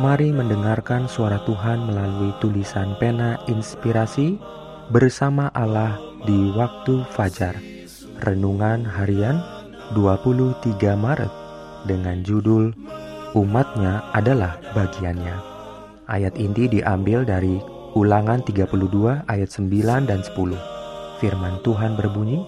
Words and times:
Mari 0.00 0.32
mendengarkan 0.32 1.12
suara 1.12 1.44
Tuhan 1.44 1.84
melalui 1.84 2.32
tulisan 2.40 2.96
pena 2.96 3.36
inspirasi 3.52 4.40
bersama 4.88 5.52
Allah 5.52 6.00
di 6.24 6.56
waktu 6.56 7.04
fajar. 7.12 7.52
Renungan 8.24 8.80
harian 8.88 9.44
23 9.92 10.96
Maret 10.96 11.28
dengan 11.84 12.24
judul 12.24 12.72
Umatnya 13.36 14.00
adalah 14.16 14.56
bagiannya. 14.72 15.36
Ayat 16.08 16.32
inti 16.40 16.80
diambil 16.80 17.28
dari 17.28 17.60
Ulangan 17.92 18.40
32 18.40 19.28
ayat 19.28 19.52
9 19.52 20.08
dan 20.08 20.24
10. 20.24 20.32
Firman 21.20 21.60
Tuhan 21.60 22.00
berbunyi, 22.00 22.40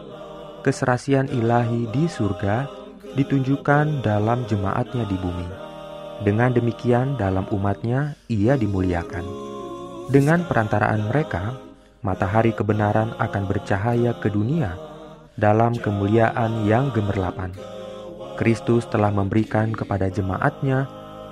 keserasian 0.64 1.28
ilahi 1.32 1.90
di 1.92 2.08
surga 2.08 2.68
ditunjukkan 3.16 4.06
dalam 4.06 4.46
jemaatnya 4.48 5.04
di 5.08 5.18
bumi. 5.20 5.48
Dengan 6.20 6.52
demikian 6.52 7.16
dalam 7.16 7.48
umatnya 7.52 8.16
ia 8.28 8.60
dimuliakan. 8.60 9.24
Dengan 10.12 10.44
perantaraan 10.44 11.08
mereka, 11.08 11.56
matahari 12.04 12.52
kebenaran 12.52 13.16
akan 13.16 13.44
bercahaya 13.48 14.12
ke 14.20 14.28
dunia 14.28 14.76
dalam 15.40 15.76
kemuliaan 15.80 16.68
yang 16.68 16.92
gemerlapan. 16.92 17.56
Kristus 18.36 18.88
telah 18.88 19.12
memberikan 19.12 19.72
kepada 19.72 20.12
jemaatnya 20.12 20.88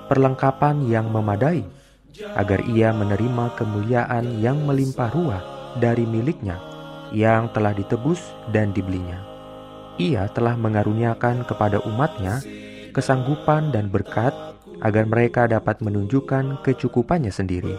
perlengkapan 0.08 0.88
yang 0.88 1.08
memadai 1.08 1.64
agar 2.36 2.64
ia 2.68 2.92
menerima 2.92 3.56
kemuliaan 3.56 4.40
yang 4.40 4.64
melimpah 4.64 5.12
ruah 5.12 5.57
dari 5.76 6.08
miliknya 6.08 6.56
yang 7.12 7.52
telah 7.52 7.76
ditebus 7.76 8.20
dan 8.52 8.72
dibelinya. 8.72 9.20
Ia 10.00 10.30
telah 10.32 10.56
mengaruniakan 10.56 11.44
kepada 11.44 11.82
umatnya 11.84 12.40
kesanggupan 12.96 13.74
dan 13.74 13.92
berkat 13.92 14.32
agar 14.80 15.04
mereka 15.10 15.50
dapat 15.50 15.82
menunjukkan 15.82 16.62
kecukupannya 16.62 17.34
sendiri. 17.34 17.74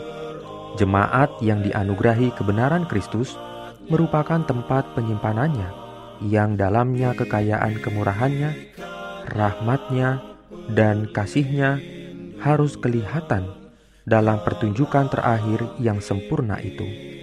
Jemaat 0.77 1.41
yang 1.41 1.65
dianugerahi 1.65 2.35
kebenaran 2.35 2.85
Kristus 2.85 3.33
merupakan 3.89 4.43
tempat 4.45 4.85
penyimpanannya 4.93 5.69
yang 6.27 6.59
dalamnya 6.59 7.15
kekayaan 7.15 7.79
kemurahannya, 7.79 8.51
rahmatnya, 9.31 10.19
dan 10.69 11.07
kasihnya 11.09 11.79
harus 12.43 12.75
kelihatan 12.75 13.49
dalam 14.03 14.41
pertunjukan 14.43 15.07
terakhir 15.09 15.65
yang 15.79 16.03
sempurna 16.03 16.59
itu. 16.59 17.18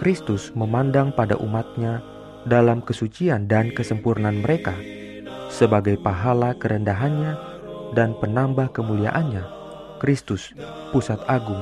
Kristus 0.00 0.48
memandang 0.56 1.12
pada 1.12 1.36
umatnya 1.36 2.00
dalam 2.48 2.80
kesucian 2.80 3.44
dan 3.44 3.68
kesempurnaan 3.68 4.40
mereka 4.40 4.72
sebagai 5.52 6.00
pahala 6.00 6.56
kerendahannya 6.56 7.36
dan 7.92 8.16
penambah 8.16 8.72
kemuliaannya. 8.72 9.44
Kristus, 10.00 10.56
pusat 10.96 11.20
agung, 11.28 11.60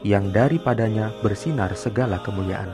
yang 0.00 0.32
daripadanya 0.32 1.12
bersinar 1.20 1.76
segala 1.76 2.24
kemuliaan. 2.24 2.72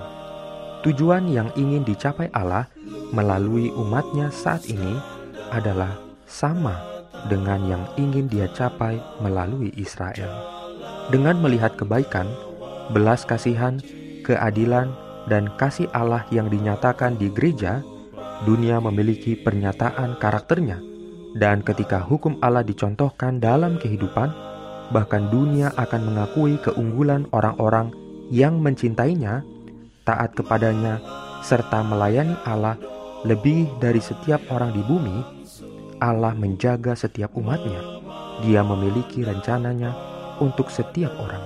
Tujuan 0.86 1.26
yang 1.26 1.50
ingin 1.58 1.82
dicapai 1.82 2.30
Allah 2.30 2.70
melalui 3.10 3.74
umatnya 3.74 4.30
saat 4.30 4.62
ini 4.70 4.94
adalah 5.50 5.98
sama 6.30 6.78
dengan 7.26 7.66
yang 7.66 7.82
ingin 7.98 8.30
dia 8.30 8.46
capai 8.54 9.02
melalui 9.18 9.74
Israel. 9.74 10.30
Dengan 11.10 11.42
melihat 11.42 11.74
kebaikan, 11.74 12.30
belas 12.94 13.26
kasihan, 13.26 13.82
keadilan, 14.30 14.94
dan 15.26 15.50
kasih 15.58 15.90
Allah 15.90 16.22
yang 16.30 16.46
dinyatakan 16.46 17.18
di 17.18 17.26
gereja, 17.34 17.82
dunia 18.46 18.78
memiliki 18.78 19.34
pernyataan 19.34 20.16
karakternya. 20.22 20.78
Dan 21.34 21.62
ketika 21.62 22.02
hukum 22.02 22.38
Allah 22.42 22.62
dicontohkan 22.62 23.42
dalam 23.42 23.78
kehidupan, 23.78 24.30
bahkan 24.90 25.30
dunia 25.30 25.70
akan 25.78 26.14
mengakui 26.14 26.58
keunggulan 26.62 27.26
orang-orang 27.30 27.94
yang 28.30 28.58
mencintainya, 28.58 29.42
taat 30.06 30.34
kepadanya, 30.34 30.98
serta 31.42 31.82
melayani 31.86 32.34
Allah 32.46 32.74
lebih 33.22 33.68
dari 33.78 34.02
setiap 34.02 34.42
orang 34.50 34.74
di 34.74 34.82
bumi, 34.82 35.18
Allah 36.00 36.32
menjaga 36.34 36.96
setiap 36.96 37.36
umatnya. 37.36 38.00
Dia 38.40 38.64
memiliki 38.64 39.20
rencananya 39.20 39.92
untuk 40.40 40.72
setiap 40.72 41.12
orang. 41.20 41.44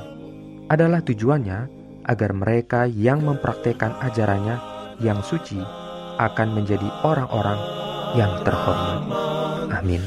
Adalah 0.70 1.02
tujuannya 1.04 1.83
agar 2.04 2.36
mereka 2.36 2.84
yang 2.84 3.24
mempraktekkan 3.24 3.96
ajarannya 4.04 4.60
yang 5.00 5.24
suci 5.24 5.58
akan 6.20 6.48
menjadi 6.54 6.86
orang-orang 7.02 7.58
yang 8.14 8.32
terhormat. 8.46 9.00
Amin. 9.74 10.02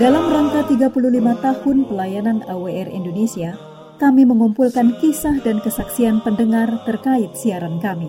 Dalam 0.00 0.24
rangka 0.32 0.60
35 0.70 1.44
tahun 1.44 1.76
pelayanan 1.90 2.38
AWR 2.48 2.88
Indonesia, 2.88 3.52
kami 4.00 4.24
mengumpulkan 4.24 4.96
kisah 5.02 5.42
dan 5.44 5.60
kesaksian 5.60 6.24
pendengar 6.24 6.70
terkait 6.88 7.34
siaran 7.36 7.76
kami. 7.82 8.08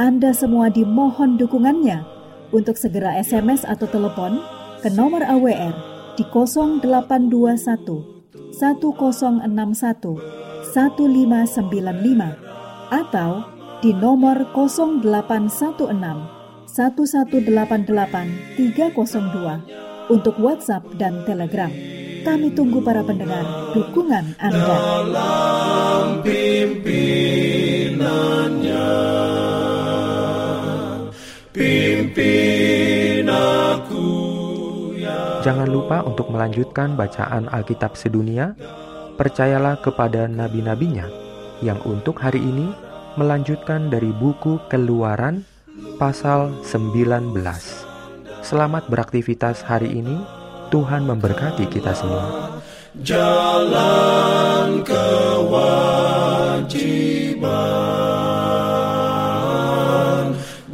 Anda 0.00 0.32
semua 0.32 0.72
dimohon 0.72 1.36
dukungannya 1.36 2.15
untuk 2.52 2.76
segera 2.78 3.18
SMS 3.18 3.64
atau 3.66 3.88
telepon 3.90 4.38
ke 4.82 4.90
nomor 4.92 5.22
AWR 5.24 5.74
di 6.14 6.24
0821 6.28 8.16
1061 8.54 10.46
1595 10.74 12.92
atau 12.92 13.42
di 13.82 13.92
nomor 13.92 14.46
0816 14.54 15.02
1188 16.70 18.56
302 18.56 20.12
untuk 20.12 20.38
WhatsApp 20.38 20.84
dan 21.00 21.24
Telegram. 21.26 21.70
Kami 22.26 22.50
tunggu 22.58 22.82
para 22.82 23.06
pendengar 23.06 23.70
dukungan 23.70 24.34
Anda. 24.42 24.74
Dalam 25.14 26.26
Jangan 35.46 35.70
lupa 35.70 36.02
untuk 36.02 36.34
melanjutkan 36.34 36.98
bacaan 36.98 37.46
Alkitab 37.46 37.94
sedunia. 37.94 38.58
Percayalah 39.14 39.78
kepada 39.78 40.26
nabi-nabinya 40.26 41.06
yang 41.62 41.78
untuk 41.86 42.18
hari 42.18 42.42
ini 42.42 42.74
melanjutkan 43.14 43.86
dari 43.86 44.10
buku 44.10 44.58
Keluaran 44.66 45.46
pasal 46.02 46.50
19. 46.66 47.30
Selamat 48.42 48.90
beraktivitas 48.90 49.62
hari 49.62 50.02
ini. 50.02 50.18
Tuhan 50.74 51.06
memberkati 51.06 51.70
kita 51.70 51.94
semua. 51.94 52.58
Jalan 53.06 54.82
kewajiban, 54.82 55.94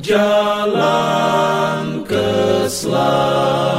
jalan 0.01 2.09
keselamatan. 2.09 3.72